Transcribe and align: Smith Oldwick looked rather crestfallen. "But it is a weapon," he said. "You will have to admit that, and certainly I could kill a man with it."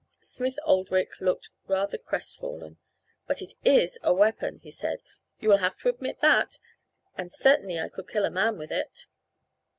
Smith 0.23 0.57
Oldwick 0.65 1.11
looked 1.21 1.49
rather 1.67 1.99
crestfallen. 1.99 2.79
"But 3.27 3.43
it 3.43 3.53
is 3.63 3.99
a 4.01 4.11
weapon," 4.11 4.57
he 4.63 4.71
said. 4.71 5.03
"You 5.39 5.49
will 5.49 5.57
have 5.57 5.77
to 5.81 5.89
admit 5.89 6.21
that, 6.21 6.57
and 7.19 7.31
certainly 7.31 7.79
I 7.79 7.87
could 7.87 8.07
kill 8.07 8.25
a 8.25 8.31
man 8.31 8.57
with 8.57 8.71
it." 8.71 9.05